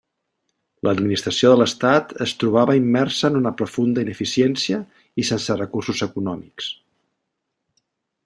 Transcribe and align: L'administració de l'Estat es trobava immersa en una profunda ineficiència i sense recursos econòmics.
L'administració 0.85 1.49
de 1.51 1.57
l'Estat 1.61 2.13
es 2.25 2.33
trobava 2.43 2.77
immersa 2.79 3.29
en 3.29 3.37
una 3.41 3.51
profunda 3.59 4.05
ineficiència 4.07 4.81
i 5.25 5.29
sense 5.31 5.59
recursos 5.61 6.01
econòmics. 6.07 6.73